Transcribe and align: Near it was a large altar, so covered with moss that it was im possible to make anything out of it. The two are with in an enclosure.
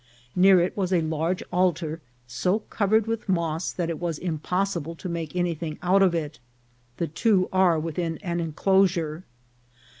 Near 0.35 0.59
it 0.59 0.75
was 0.75 0.91
a 0.91 1.01
large 1.03 1.43
altar, 1.53 2.01
so 2.25 2.57
covered 2.71 3.05
with 3.05 3.29
moss 3.29 3.71
that 3.71 3.87
it 3.91 3.99
was 3.99 4.17
im 4.17 4.39
possible 4.39 4.95
to 4.95 5.07
make 5.07 5.35
anything 5.35 5.77
out 5.83 6.01
of 6.01 6.15
it. 6.15 6.39
The 6.97 7.05
two 7.07 7.47
are 7.53 7.79
with 7.79 7.99
in 7.99 8.17
an 8.23 8.39
enclosure. 8.39 9.25